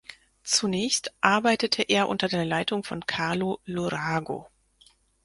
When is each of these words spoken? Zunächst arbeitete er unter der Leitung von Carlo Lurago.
Zunächst 0.43 1.13
arbeitete 1.23 1.83
er 1.83 2.09
unter 2.09 2.27
der 2.27 2.43
Leitung 2.43 2.83
von 2.83 3.05
Carlo 3.05 3.59
Lurago. 3.65 4.47